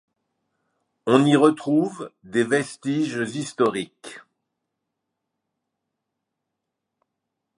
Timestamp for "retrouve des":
1.35-2.43